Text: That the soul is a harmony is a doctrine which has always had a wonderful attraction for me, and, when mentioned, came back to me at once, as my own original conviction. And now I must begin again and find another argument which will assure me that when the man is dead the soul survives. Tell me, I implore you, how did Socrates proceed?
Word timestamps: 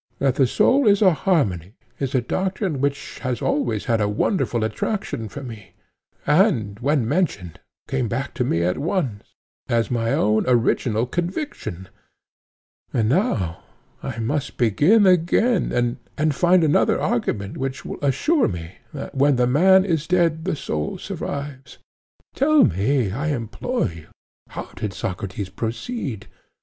That 0.17 0.33
the 0.33 0.47
soul 0.47 0.87
is 0.87 1.03
a 1.03 1.13
harmony 1.13 1.75
is 1.99 2.15
a 2.15 2.21
doctrine 2.21 2.81
which 2.81 3.19
has 3.19 3.39
always 3.39 3.85
had 3.85 4.01
a 4.01 4.09
wonderful 4.09 4.63
attraction 4.63 5.29
for 5.29 5.43
me, 5.43 5.75
and, 6.25 6.79
when 6.79 7.07
mentioned, 7.07 7.59
came 7.87 8.07
back 8.07 8.33
to 8.33 8.43
me 8.43 8.63
at 8.63 8.79
once, 8.79 9.35
as 9.69 9.91
my 9.91 10.11
own 10.11 10.45
original 10.47 11.05
conviction. 11.05 11.87
And 12.91 13.09
now 13.09 13.61
I 14.01 14.17
must 14.17 14.57
begin 14.57 15.05
again 15.05 15.97
and 16.17 16.33
find 16.33 16.63
another 16.63 16.99
argument 16.99 17.57
which 17.57 17.85
will 17.85 17.99
assure 18.01 18.47
me 18.47 18.77
that 18.95 19.13
when 19.13 19.35
the 19.35 19.45
man 19.45 19.85
is 19.85 20.07
dead 20.07 20.45
the 20.45 20.55
soul 20.55 20.97
survives. 20.97 21.77
Tell 22.33 22.63
me, 22.63 23.11
I 23.11 23.27
implore 23.27 23.87
you, 23.89 24.07
how 24.49 24.71
did 24.75 24.93
Socrates 24.93 25.49
proceed? 25.49 26.25